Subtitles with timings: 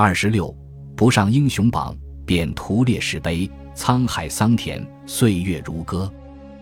[0.00, 0.56] 二十六，
[0.96, 1.92] 不上英雄榜，
[2.24, 3.50] 便屠烈士碑。
[3.74, 6.08] 沧海桑田，岁月如歌。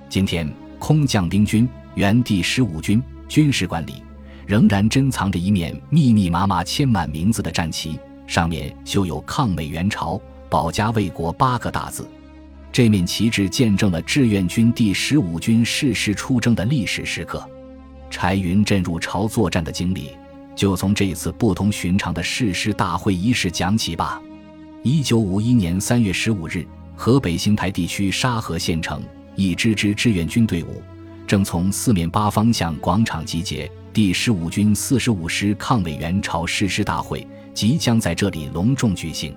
[0.09, 4.03] 今天，空降兵军原第十五军军事馆里，
[4.47, 10.19] 仍然珍藏着一面密密麻麻签满名字的战旗，上面绣有“抗美援朝，
[10.49, 12.09] 保家卫国”八个大字。
[12.73, 17.47] 这面旗帜见证了志愿军第十五军誓师出征的历史时刻。
[18.09, 20.13] 柴云振入朝作战的经历。
[20.57, 24.21] 就从这次不同寻常的誓师大会仪式讲起吧。
[24.83, 29.03] 一九五一年三月十五日，河北邢台地区沙河县城，
[29.35, 30.83] 一支支志愿军队伍
[31.27, 33.71] 正从四面八方向广场集结。
[33.93, 39.35] 第十五军四十五师抗美援朝誓师大会即将在这里隆重举行。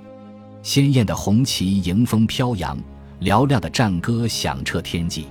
[0.62, 2.78] 鲜艳的红旗迎风飘扬，
[3.22, 5.28] 嘹亮的战歌响彻天际，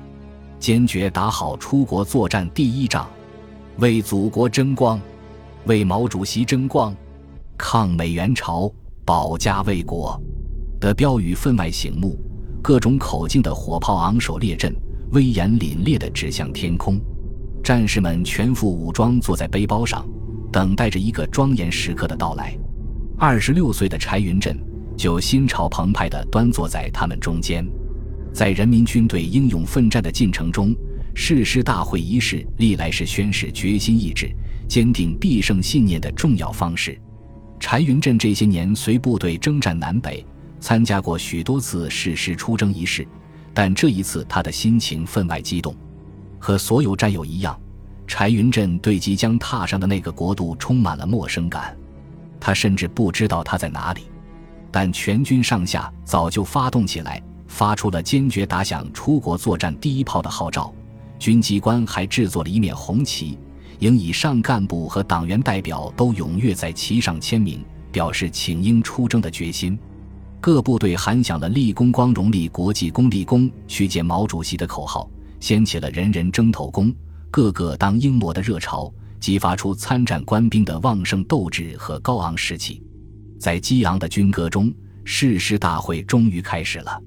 [0.58, 3.08] 坚决打好出国作战第一仗，
[3.76, 5.00] 为祖国争光。
[5.68, 6.96] 为毛主席争光，
[7.58, 8.72] 抗美援朝，
[9.04, 10.18] 保家卫国
[10.80, 12.18] 的标语分外醒目，
[12.62, 14.74] 各种口径的火炮昂首列阵，
[15.12, 16.98] 威严凛冽地指向天空。
[17.62, 20.08] 战士们全副武装，坐在背包上，
[20.50, 22.56] 等待着一个庄严时刻的到来。
[23.18, 24.58] 二十六岁的柴云振
[24.96, 27.62] 就心潮澎湃地端坐在他们中间。
[28.32, 30.74] 在人民军队英勇奋战的进程中，
[31.14, 34.34] 誓师大会仪式历来是宣誓决心意志。
[34.68, 37.00] 坚定必胜信念的重要方式。
[37.58, 40.24] 柴云振这些年随部队征战南北，
[40.60, 43.08] 参加过许多次誓师出征仪式，
[43.52, 45.74] 但这一次他的心情分外激动。
[46.38, 47.58] 和所有战友一样，
[48.06, 51.76] 柴云振对即将踏上的那个国度充满了陌生感。
[52.38, 54.02] 他甚至不知道他在哪里，
[54.70, 60.72] 但全军上下早就发动起来，发出了坚决打响出国作战第一炮的号召。
[61.18, 63.36] 军机关还制作了一面红旗。
[63.78, 69.78] 营以上干部和党员代表都踊跃在旗上签名，表示请缨出征的决心。
[70.40, 75.08] 各部队喊响了“立功光荣，立国际功，立功去见毛主席”的口号，
[75.40, 76.94] 掀起了人人争头功、
[77.30, 82.82] 个个当英模的热潮，激发出参战官兵的旺盛斗志和高昂士气。
[83.38, 84.72] 在激昂的军歌中，
[85.04, 87.00] 誓师大会终于开始了。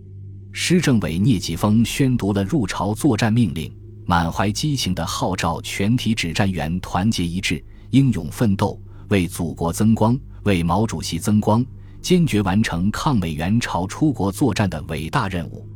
[0.52, 3.72] 师政委聂继峰宣读了入朝作战命令。
[4.06, 8.80] 满怀激情地号召全体指战员团结一致、英勇奋斗，
[9.10, 11.66] 为祖国增光，为毛主席增光，
[12.02, 15.68] 坚决完成抗美援朝出国作战的伟大任务。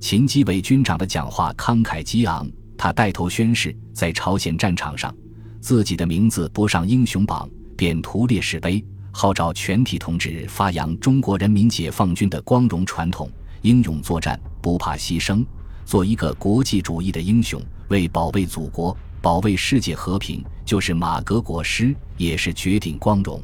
[0.00, 5.14] 秦基伟军长的讲话慷慨激昂，他带头宣誓，在朝鲜战场上，
[5.60, 13.30] 自己的名字不上英雄榜，便屠烈士碑，号召全体同志发扬中国人民解放军的光荣传统，
[13.62, 15.44] 英勇作战，不怕牺牲。
[15.86, 23.40] 做一个国际主义的英雄，为保卫祖国、保卫世界和平，就是马革裹尸，也是绝顶光荣。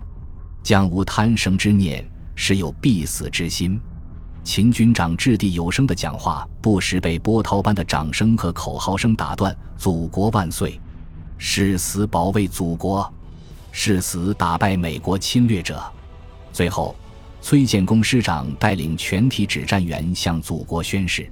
[0.61, 2.05] 将无贪生之念，
[2.35, 3.81] 实有必死之心。
[4.43, 9.57] 秦军长掷地有声的讲话，不时被波涛般的掌声和口号声打断。
[9.77, 10.81] 祖国万岁！
[11.39, 13.09] 誓死保卫祖国，
[13.71, 15.81] 誓死打败美国侵略者。
[16.53, 16.97] 最后，
[17.41, 21.31] 崔建功师长带领全体指战员向祖国宣誓。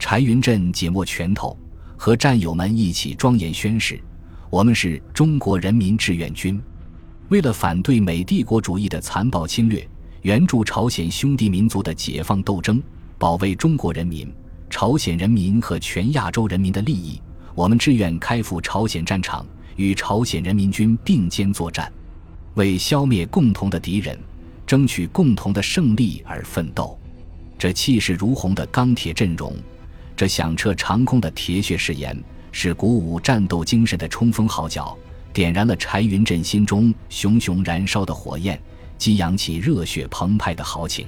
[0.00, 1.56] 柴云振紧握拳头，
[1.94, 4.02] 和战友们一起庄严宣誓
[4.48, 6.60] ：“我们是中国人民志愿军，
[7.28, 9.86] 为了反对美帝国主义的残暴侵略，
[10.22, 12.82] 援助朝鲜兄弟民族的解放斗争，
[13.18, 14.26] 保卫中国人民、
[14.70, 17.20] 朝鲜人民和全亚洲人民的利益，
[17.54, 19.46] 我们志愿开赴朝鲜战场，
[19.76, 21.92] 与朝鲜人民军并肩作战，
[22.54, 24.18] 为消灭共同的敌人，
[24.66, 26.98] 争取共同的胜利而奋斗。”
[27.58, 29.54] 这气势如虹的钢铁阵容。
[30.20, 32.14] 这响彻长空的铁血誓言，
[32.52, 34.94] 是鼓舞战斗精神的冲锋号角，
[35.32, 38.60] 点燃了柴云振心中熊熊燃烧的火焰，
[38.98, 41.06] 激扬起热血澎湃的豪情。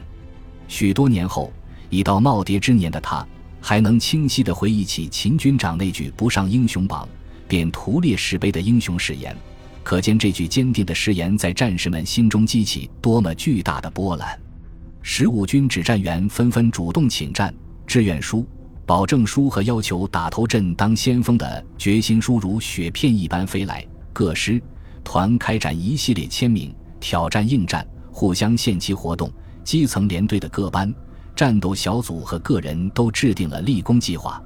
[0.66, 1.52] 许多年后，
[1.90, 3.22] 已到耄耋之年的他，
[3.60, 7.06] 还能清晰地回忆起秦军长那句“不上英雄榜，
[7.46, 9.36] 便屠烈士碑”的英雄誓言，
[9.82, 14.40] 可见这句坚定的誓言在战士们心中激起多么巨大的波澜。
[15.02, 17.54] 十五军指战员纷纷主动请战，
[17.86, 18.46] 志愿书。
[18.84, 24.60] 保证书和要求打头阵当先锋的决心书如雪片一般飞来，各师
[25.04, 29.30] 团开展一系列签名、挑战、应战、互相献旗活动。
[29.64, 30.92] 基层连队的各班、
[31.36, 34.42] 战斗小组和个人都制定了立功计划。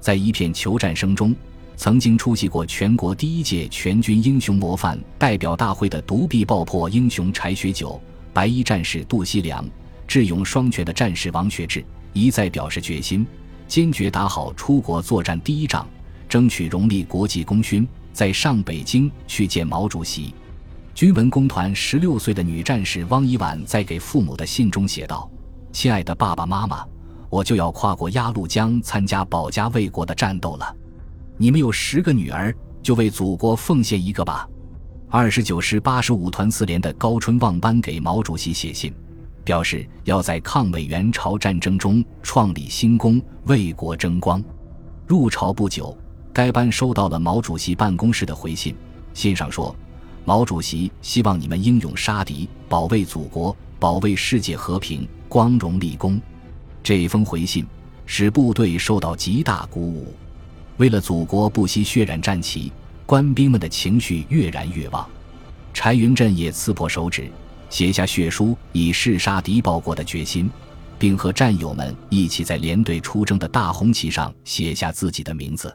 [0.00, 1.34] 在一片求战声中，
[1.76, 7.98] 曾经出席过全国第一届全军英雄模范代表大会的独臂爆破英雄柴学久、
[8.34, 9.66] 白衣战士杜锡良、
[10.06, 11.82] 智勇双全的战士王学志，
[12.12, 13.26] 一再表示决心。
[13.70, 15.86] 坚决打好出国作战第一仗，
[16.28, 20.34] 争取荣立国际功勋，在上北京去见毛主席。
[20.92, 25.30] 军文工团十六岁的女战士汪一婉在给父母的信中写道
[25.70, 26.84] ：“亲爱的爸爸妈妈，
[27.30, 30.74] 我就要跨过鸭绿江参加保家卫国的战斗了。
[31.36, 32.52] 你们有十个女儿，
[32.82, 34.48] 就为祖国奉献一个吧。”
[35.08, 38.92] 二十九师八十五团四连的高春望班给毛主席写信，
[39.50, 44.40] 表示要在抗美援朝战争中创立新功，为国争光。
[45.08, 45.98] 入朝不久，
[46.32, 48.76] 该班收到了毛主席办公室的回信，
[49.12, 49.74] 信上说。
[50.24, 56.20] 毛主席希望你们英勇杀敌，保卫祖国，保卫世界和平，光荣立功。
[56.80, 57.66] 这封回信
[58.06, 60.14] 使部队受到极大鼓舞，
[60.76, 62.70] 为了祖国不惜血染战旗，
[63.04, 65.04] 官兵们的情绪越燃越旺。
[65.74, 67.28] 柴云振也刺破手指，
[67.70, 70.50] 写下血书，以誓杀敌报国的决心，
[70.98, 75.74] 并和战友们一起在连队出征的大红旗上写下自己的名字。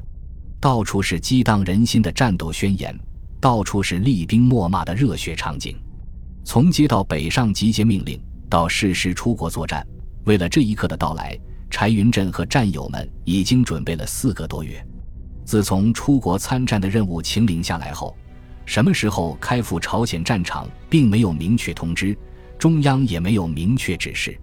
[0.60, 2.96] 到处是激荡人心的战斗宣言。
[3.42, 5.78] 到处是厉兵秣马的热血场景，
[6.44, 8.20] 从接到北上集结命令
[8.50, 9.86] 到誓师出国作战，
[10.24, 11.38] 为了这一刻的到来，
[11.70, 14.84] 柴云振和战友们已经准备了四个多月。
[15.46, 18.18] 自从出国参战的任务清零下来后，
[18.66, 22.18] 什么时候开赴朝鲜战场，并没有明确通知，
[22.58, 24.38] 中央也没有明确指示。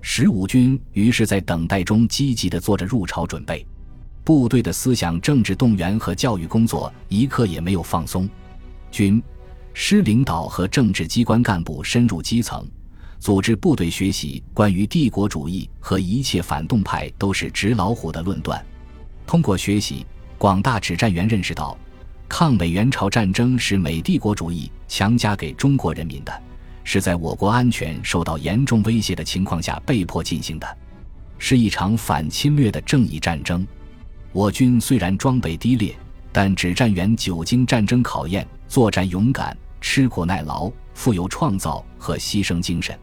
[0.00, 3.66] 十五军于是，在等待中积极地做着入朝准备。
[4.24, 8.28] 部队的思想政治动员和教育工作一刻也没有放松，
[8.90, 9.22] 军
[9.72, 12.66] 师领导和政治机关干部深入基层，
[13.18, 18.64] 组织部队学习关于帝国主义和一切反动派都是纸老虎的论断。
[19.26, 20.06] 通过学习，
[20.36, 21.76] 广大指战员认识到，
[22.28, 26.42] 抗美援朝战争是美帝国主义强加给中国人民的，
[26.84, 30.76] 是在我国安全受到严重威胁的情况下被迫进行的，
[31.38, 33.66] 是一场反侵略的正义战争。
[34.30, 35.96] 我军虽然装备低劣，
[36.30, 42.96] 但指战员久经战争考验，作战勇敢、吃苦耐劳，富有创造和牺牲精神。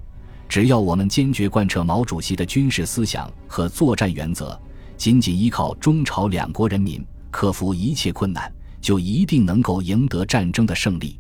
[0.48, 4.58] 只要我们坚决贯彻毛主席的军事思想和作战原则，
[4.96, 8.50] 紧紧依靠中朝两国人民，克服一切困难，
[8.86, 11.20] 就一定能够赢得战争的胜利。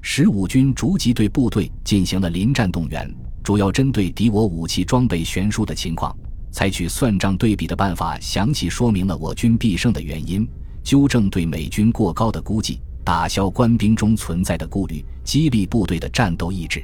[0.00, 3.12] 十五军逐级对部队进行了临战动员，
[3.42, 6.16] 主要针对敌我武器装备悬殊的情况。
[6.52, 10.48] 采取算账对比的办法，详细说明了我军必胜的原因，
[10.84, 16.80] 纠正对美军过高的估计，打消官兵中存在的顾虑，激励部队的战斗意志。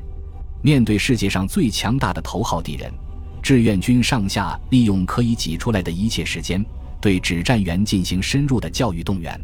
[0.61, 2.93] 面对世界上最强大的头号敌人，
[3.40, 6.67] 志愿军上下利用可以挤出来的一切时间，
[7.00, 9.40] 对指战员进行深入的教育动员。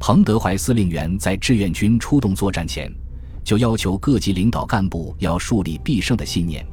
[0.00, 2.90] 彭德怀司令员在志愿军出动作战前，
[3.44, 6.66] 就要求各级领导干部要树立必胜的信念。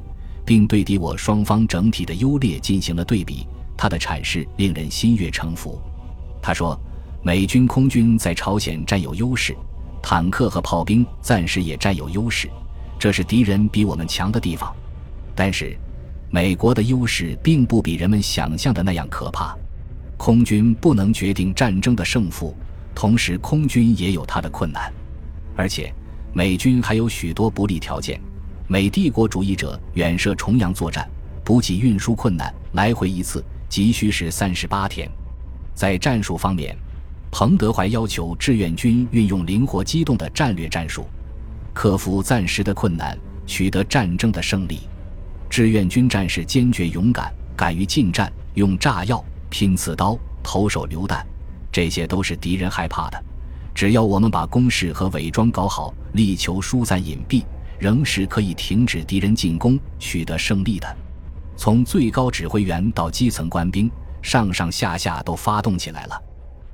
[0.46, 3.46] 并对敌我双方整体的优劣进行了对比，
[3.76, 5.78] 他的阐释令人心悦诚服。
[6.42, 6.80] 他说
[7.22, 9.54] ：“美军空军在朝鲜占有优势，
[10.02, 12.50] 坦克和炮兵暂时也占有优势，
[12.98, 14.74] 这是敌人比我们强的地方。
[15.36, 15.78] 但是，
[16.30, 19.54] 美国的优势并不比人们想象的那样可怕。
[20.16, 22.56] 空军不能决定战争的胜负，
[22.98, 24.92] 同时空军也有它的困难，
[25.56, 25.94] 而且
[26.34, 28.20] 美军还有许多不利条件。”
[28.68, 31.08] 美帝国主义者远涉重洋作战，
[31.46, 35.08] 补给运输困难，来回一次急需是三十八天。
[35.76, 36.76] 在战术方面，
[37.30, 41.06] 彭德怀要求志愿军运用灵活机动的战略战术，
[41.76, 43.16] 克服暂时的困难，
[43.46, 44.80] 取得战争的胜利。
[45.52, 51.24] 志愿军战士坚决勇敢，敢于近战，用炸药、拼刺刀、投手榴弹，
[51.78, 53.24] 这些都是敌人害怕的。
[53.76, 57.46] 只要我们把攻势和伪装搞好，力求疏散隐蔽。
[57.78, 60.98] 仍是可以停止敌人进攻、取得胜利的。
[61.56, 63.92] 从最高指挥员到基层官兵，
[64.24, 66.20] 上上下下都发动起来了。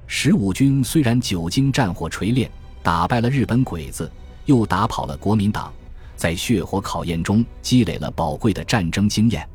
[0.08, 2.50] 十五军虽然久经战火锤炼，
[2.82, 4.10] 打败了日本鬼子，
[4.46, 5.70] 又打跑了国民党，
[6.16, 9.46] 在血火考验中积累了宝贵的战争经验，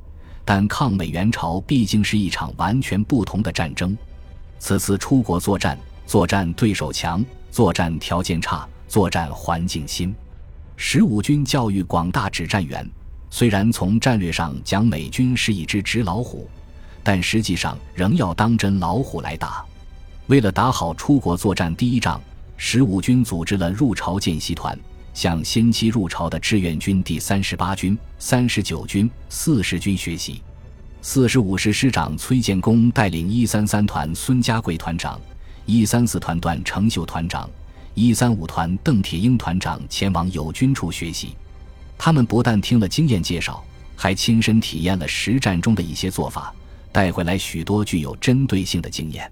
[0.45, 3.97] 但抗美援朝毕竟是一场完全不同的战争。
[4.59, 10.15] 此次出国作战，作战对手强，作战条件差，作战环境新。
[10.77, 12.89] 十五军教育广大指战员，
[13.31, 16.49] 虽然从战略上讲美军是一只纸老虎，
[17.03, 19.65] 但实际上仍要当真老虎来打。
[20.27, 22.21] 为了打好出国作战第一仗，
[22.57, 24.79] 十五军组织了入朝见习团，
[25.15, 30.43] 向先期入朝的志愿军第三十八军、三十九军、四十军学习。
[31.01, 35.19] 四十五师师长崔建功带领一三三团孙家贵团长、
[35.65, 37.49] 一三四团段成秀团长。
[37.95, 41.35] 一三五团邓铁英团长前往友军处学习，
[41.97, 43.65] 他们不但听了经验介绍，
[43.97, 46.55] 还亲身体验了实战中的一些做法，
[46.93, 49.31] 带回来许多具有针对性的经验。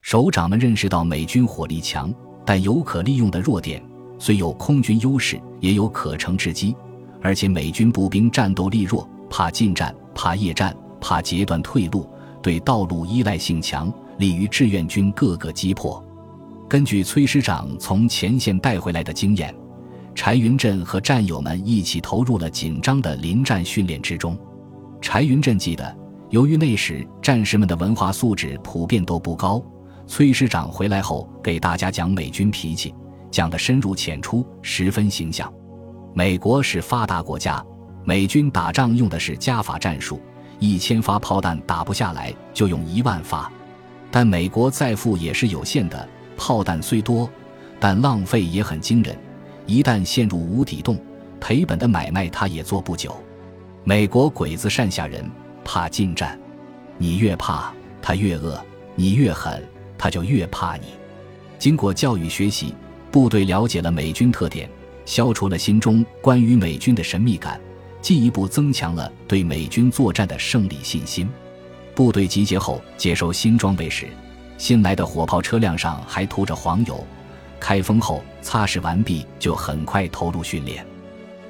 [0.00, 2.14] 首长们认识到美军火力强
[2.46, 3.82] 但有可利用的弱点，
[4.18, 6.74] 虽有空军优势，也有可乘之机，
[7.20, 12.08] 而且美军步兵战斗力弱，怕近战，怕夜战，怕截断退路，
[12.42, 16.04] 对道路依赖性强，利于志愿军各个击破。
[16.68, 19.54] 根据崔师长从前线带回来的经验，
[20.14, 24.36] 柴云振和战友们一起投入了紧张的临战训练之中。
[25.00, 25.96] 柴云振记得，
[26.30, 29.62] 由于那时战士们的文化素质普遍都不高，
[30.06, 32.94] 崔师长回来后给大家讲美军脾气。
[33.30, 35.52] 讲得深入浅出，十分形象。
[36.14, 37.62] 美国是发达国家，
[38.04, 40.18] 美军打仗用的是加法战术，
[40.58, 43.50] 一千发炮弹打不下来，就用一万发。
[44.10, 47.28] 但美国再富也是有限的，炮弹虽多，
[47.78, 49.16] 但浪费也很惊人。
[49.66, 50.98] 一旦陷入无底洞，
[51.40, 53.16] 赔本的买卖他也做不久。
[53.84, 55.28] 美国鬼子善吓人，
[55.64, 56.38] 怕近战，
[56.96, 58.58] 你越怕他越恶；
[58.94, 59.62] 你越狠，
[59.96, 60.86] 他就越怕你。
[61.58, 62.74] 经过教育学习。
[63.10, 64.68] 部队了解了美军特点，
[65.06, 67.58] 消除了心中关于美军的神秘感，
[68.08, 71.28] 进一步增强了对美军作战的胜利信心。
[71.94, 74.08] 部队集结后接收新装备时，
[74.56, 77.06] 新来的火炮车辆上还涂着黄油，
[77.60, 80.82] 开封后擦拭完毕就很快投入训练。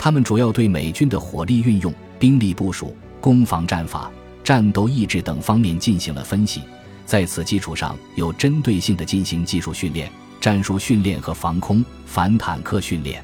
[0.01, 4.11] 他们主要对美军的火力运用、兵力部署、攻防战法、
[4.43, 6.63] 战斗意志等方面进行了分析，
[7.07, 10.11] 在此基础上有针对性的进行技术训练。
[10.41, 13.23] 战术训练和防空反坦克训练，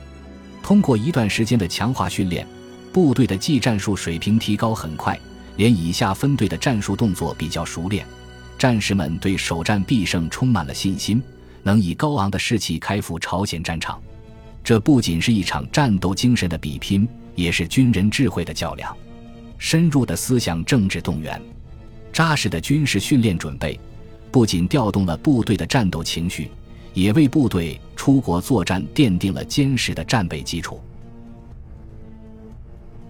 [0.62, 2.46] 通过一段时间的强化训练，
[2.94, 5.18] 部队的技战术水平提高很快，
[5.56, 8.06] 连以下分队的战术动作比较熟练，
[8.56, 11.20] 战士们对首战必胜充满了信心，
[11.64, 14.00] 能以高昂的士气开赴朝鲜战场。
[14.62, 18.96] 这不仅是一场战斗精神的比拼，也是军人智慧的较量。
[19.58, 21.42] 深入的思想政治动员，
[22.12, 23.76] 扎实的军事训练准备，
[24.30, 26.48] 不仅调动了部队的战斗情绪。
[26.92, 30.80] 也为部队出国作战奠定了坚实的战备基础。